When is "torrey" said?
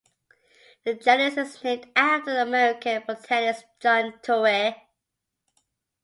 4.23-4.75